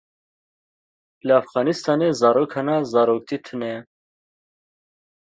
[1.27, 3.79] Li Efxanistanê zarok hene, zaroktî tune ye.